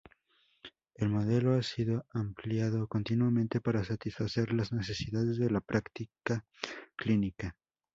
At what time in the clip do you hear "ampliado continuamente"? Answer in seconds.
2.09-3.61